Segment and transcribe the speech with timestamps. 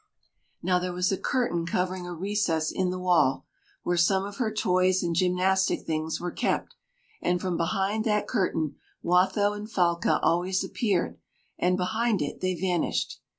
[0.63, 3.45] Now there was a curtain covering a recess in the wall,
[3.83, 6.73] where some of her toys and gymnastic things were kept;
[7.21, 11.19] and from behind that curtain Watho and Falca always appeared,
[11.59, 13.19] and behind it they vanished.